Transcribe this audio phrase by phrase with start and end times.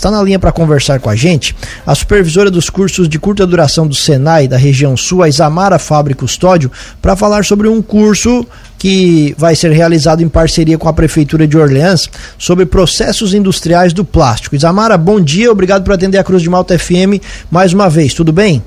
[0.00, 3.84] Está na linha para conversar com a gente a supervisora dos cursos de curta duração
[3.84, 6.70] do Senai da região sul, a Isamara Fabre Custódio,
[7.02, 8.46] para falar sobre um curso
[8.78, 12.08] que vai ser realizado em parceria com a Prefeitura de Orleans
[12.38, 14.54] sobre processos industriais do plástico.
[14.54, 17.18] Isamara, bom dia, obrigado por atender a Cruz de Malta FM
[17.50, 18.62] mais uma vez, tudo bem?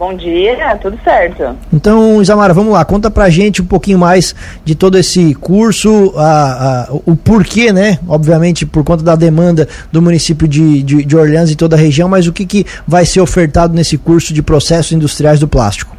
[0.00, 1.54] Bom dia, tudo certo.
[1.70, 6.86] Então, Isamara, vamos lá, conta pra gente um pouquinho mais de todo esse curso, a,
[6.88, 7.98] a, o porquê, né?
[8.08, 12.08] Obviamente, por conta da demanda do município de, de, de Orleans e toda a região,
[12.08, 15.94] mas o que, que vai ser ofertado nesse curso de processos industriais do plástico?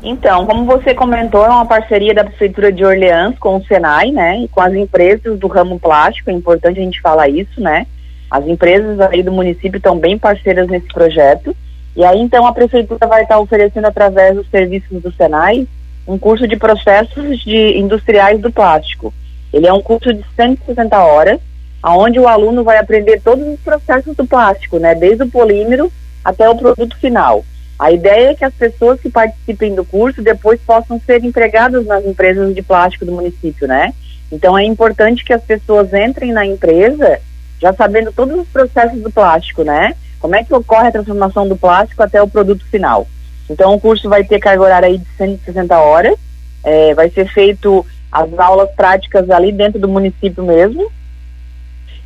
[0.00, 4.44] Então, como você comentou, é uma parceria da Prefeitura de Orleans com o Senai, né?
[4.44, 7.84] E com as empresas do ramo plástico, é importante a gente falar isso, né?
[8.30, 11.52] As empresas aí do município estão bem parceiras nesse projeto.
[11.98, 15.66] E aí, então, a prefeitura vai estar oferecendo, através dos serviços do Senai,
[16.06, 19.12] um curso de processos de industriais do plástico.
[19.52, 21.40] Ele é um curso de 160 horas,
[21.84, 25.92] onde o aluno vai aprender todos os processos do plástico, né, desde o polímero
[26.24, 27.44] até o produto final.
[27.76, 32.04] A ideia é que as pessoas que participem do curso depois possam ser empregadas nas
[32.04, 33.92] empresas de plástico do município, né?
[34.30, 37.18] Então é importante que as pessoas entrem na empresa
[37.60, 39.94] já sabendo todos os processos do plástico, né?
[40.20, 43.06] Como é que ocorre a transformação do plástico até o produto final?
[43.48, 46.18] Então, o curso vai ter carga horária aí de 160 horas,
[46.64, 50.90] é, vai ser feito as aulas práticas ali dentro do município mesmo,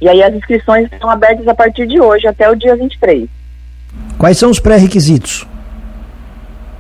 [0.01, 3.29] e aí as inscrições estão abertas a partir de hoje até o dia 23.
[4.19, 5.47] Quais são os pré-requisitos?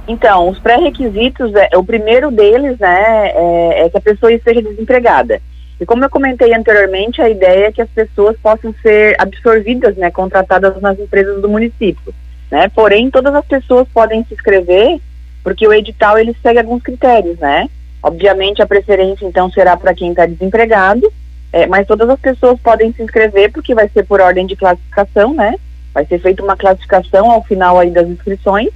[0.06, 5.40] Então, os pré-requisitos, é, o primeiro deles, né, é, é que a pessoa esteja desempregada.
[5.82, 10.12] E como eu comentei anteriormente, a ideia é que as pessoas possam ser absorvidas, né,
[10.12, 12.14] contratadas nas empresas do município,
[12.48, 12.68] né?
[12.68, 15.00] Porém, todas as pessoas podem se inscrever,
[15.42, 17.68] porque o edital ele segue alguns critérios, né?
[18.00, 21.12] Obviamente a preferência então será para quem está desempregado,
[21.52, 25.34] é, mas todas as pessoas podem se inscrever porque vai ser por ordem de classificação,
[25.34, 25.56] né?
[25.92, 28.68] Vai ser feita uma classificação ao final aí das inscrições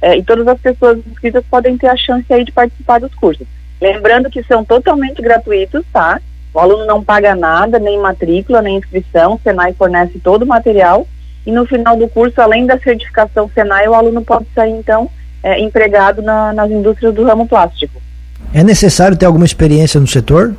[0.00, 3.48] é, e todas as pessoas inscritas podem ter a chance aí de participar dos cursos.
[3.80, 6.20] Lembrando que são totalmente gratuitos, tá?
[6.54, 11.06] O aluno não paga nada, nem matrícula, nem inscrição, o Senai fornece todo o material
[11.46, 15.10] e no final do curso, além da certificação Senai, o aluno pode sair então
[15.42, 18.00] é, empregado na, nas indústrias do ramo plástico.
[18.54, 20.54] É necessário ter alguma experiência no setor?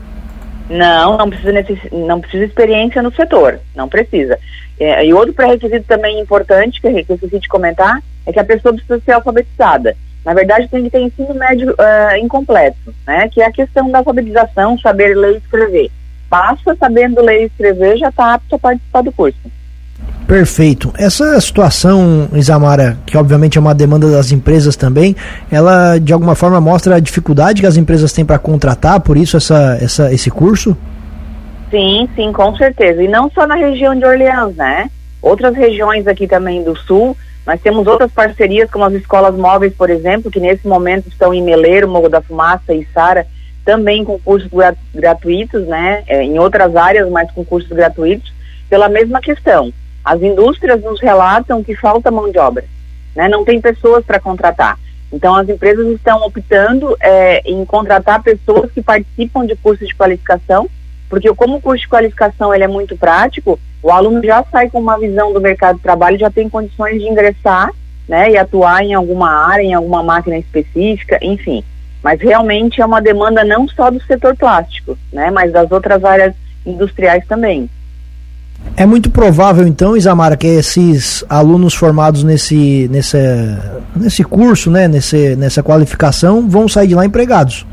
[0.70, 4.38] Não, não precisa, não precisa experiência no setor, não precisa.
[4.80, 8.74] É, e outro pré-requisito também importante, que eu esqueci de comentar, é que a pessoa
[8.74, 9.96] precisa ser alfabetizada.
[10.26, 13.28] Na verdade, tem que ter ensino médio uh, incompleto, né?
[13.30, 15.92] Que é a questão da alfabetização, saber ler e escrever.
[16.30, 19.38] Basta sabendo ler e escrever, já está apto a participar do curso.
[20.28, 20.94] Perfeito.
[20.98, 25.16] Essa situação, Isamara, que obviamente é uma demanda das empresas também,
[25.52, 29.36] ela de alguma forma mostra a dificuldade que as empresas têm para contratar, por isso
[29.36, 30.76] essa, essa, esse curso?
[31.70, 33.04] Sim, sim, com certeza.
[33.04, 34.90] E não só na região de Orleans, né?
[35.22, 37.16] Outras regiões aqui também do sul
[37.46, 41.44] nós temos outras parcerias, como as escolas móveis, por exemplo, que nesse momento estão em
[41.44, 43.28] Meleiro, Morro da Fumaça e Sara,
[43.66, 44.50] também com cursos
[44.94, 48.34] gratuitos, né, é, em outras áreas, mas com cursos gratuitos,
[48.70, 49.74] pela mesma questão.
[50.04, 52.66] As indústrias nos relatam que falta mão de obra,
[53.16, 54.78] né, não tem pessoas para contratar.
[55.12, 60.68] Então, as empresas estão optando é, em contratar pessoas que participam de cursos de qualificação,
[61.14, 64.80] porque como o curso de qualificação ele é muito prático, o aluno já sai com
[64.80, 67.70] uma visão do mercado de trabalho, já tem condições de ingressar,
[68.10, 71.64] né, e atuar em alguma área, em alguma máquina específica, enfim.
[72.04, 76.34] Mas realmente é uma demanda não só do setor plástico, né, mas das outras áreas
[76.66, 77.70] industriais também.
[78.76, 83.20] É muito provável, então, Isamara, que esses alunos formados nesse, nesse,
[83.96, 87.68] nesse curso, né, nesse, nessa qualificação, vão sair de lá empregados.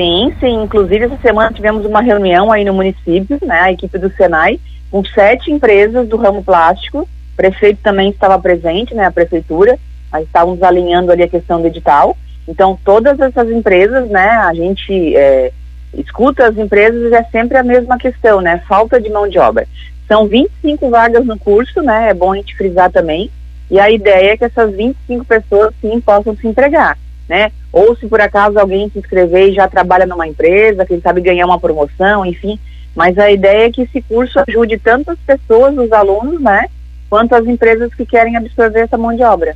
[0.00, 0.62] Sim, sim.
[0.62, 4.58] Inclusive, essa semana tivemos uma reunião aí no município, né, a equipe do Senai,
[4.90, 7.00] com sete empresas do ramo plástico.
[7.02, 9.78] O prefeito também estava presente, né, a prefeitura,
[10.10, 12.16] nós estávamos alinhando ali a questão do edital.
[12.48, 15.52] Então, todas essas empresas, né, a gente é,
[15.92, 19.68] escuta as empresas e é sempre a mesma questão, né, falta de mão de obra.
[20.08, 23.30] São 25 vagas no curso, né, é bom a gente frisar também,
[23.70, 26.96] e a ideia é que essas 25 pessoas, sim, possam se empregar,
[27.30, 31.20] né, ou se por acaso alguém se inscrever e já trabalha numa empresa, quem sabe
[31.20, 32.58] ganhar uma promoção, enfim,
[32.94, 36.66] mas a ideia é que esse curso ajude tanto as pessoas, os alunos, né,
[37.08, 39.54] quanto as empresas que querem absorver essa mão de obra.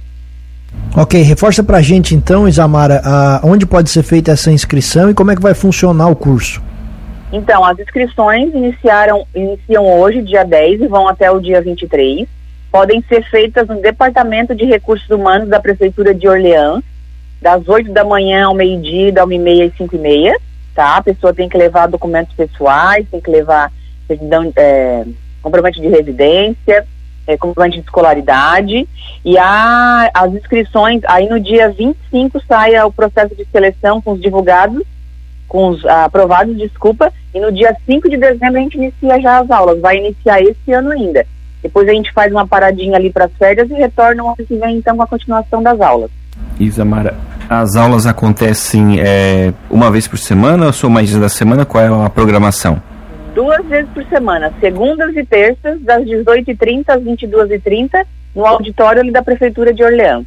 [0.97, 5.15] Ok, reforça para a gente então, Isamara, a, onde pode ser feita essa inscrição e
[5.15, 6.63] como é que vai funcionar o curso?
[7.33, 12.29] Então, as inscrições iniciaram, iniciam hoje, dia 10, e vão até o dia 23.
[12.71, 16.85] Podem ser feitas no Departamento de Recursos Humanos da Prefeitura de Orleans,
[17.41, 20.35] das 8 da manhã ao meio-dia, da 1h30 e 5h30
[20.75, 20.97] tá?
[20.97, 23.73] A pessoa tem que levar documentos pessoais, tem que levar
[24.57, 25.05] é,
[25.41, 26.87] comprovante de residência,
[27.27, 28.87] é, comprovante de escolaridade
[29.25, 34.21] e a, as inscrições, aí no dia 25 sai o processo de seleção com os
[34.21, 34.83] divulgados,
[35.49, 39.39] com os ah, aprovados, desculpa, e no dia 5 de dezembro a gente inicia já
[39.39, 41.25] as aulas, vai iniciar esse ano ainda.
[41.63, 44.57] Depois a gente faz uma paradinha ali para as férias e retorna o ano que
[44.57, 46.11] vem então com a continuação das aulas.
[46.59, 47.15] Isamara,
[47.49, 51.65] as aulas acontecem é, uma vez por semana ou são mais dias da semana?
[51.65, 52.81] Qual é a programação?
[53.35, 59.23] Duas vezes por semana, segundas e terças, das 18h30 às 22h30, no auditório ali da
[59.23, 60.25] Prefeitura de Orleans.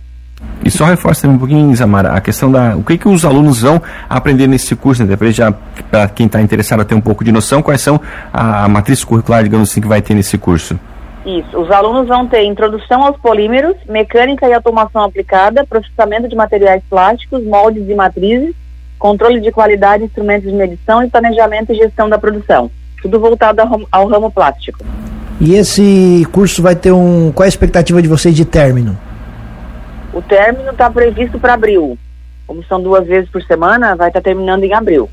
[0.63, 2.75] E só reforça um pouquinho, Isamara, a questão da.
[2.75, 5.07] O que, que os alunos vão aprender nesse curso, né?
[5.07, 5.51] Depois já,
[5.89, 8.00] para quem está interessado ter um pouco de noção, quais são
[8.31, 10.80] a, a matriz curricular, digamos assim, que vai ter nesse curso?
[11.27, 11.59] Isso.
[11.59, 17.44] Os alunos vão ter introdução aos polímeros, mecânica e automação aplicada, processamento de materiais plásticos,
[17.44, 18.56] moldes e matrizes,
[18.97, 22.71] controle de qualidade, instrumentos de medição e planejamento e gestão da produção.
[23.01, 24.79] Tudo voltado ao, ao ramo plástico.
[25.41, 27.30] E esse curso vai ter um.
[27.33, 28.97] Qual é a expectativa de vocês de término?
[30.13, 31.97] O término está previsto para abril.
[32.47, 35.09] Como são duas vezes por semana, vai estar tá terminando em abril.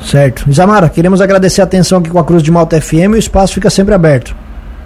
[0.00, 0.48] Certo.
[0.48, 3.54] Isamara, queremos agradecer a atenção aqui com a Cruz de Malta FM e o espaço
[3.54, 4.34] fica sempre aberto.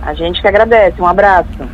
[0.07, 1.03] A gente que agradece.
[1.03, 1.69] Um abraço.